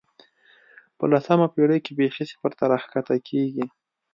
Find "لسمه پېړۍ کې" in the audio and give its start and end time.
1.11-1.91